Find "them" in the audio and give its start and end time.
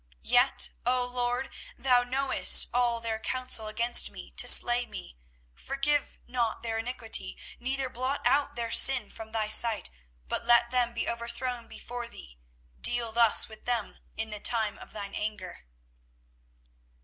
10.71-10.91, 13.65-13.99